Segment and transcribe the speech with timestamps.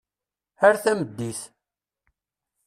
[0.67, 1.41] Ar tameddit.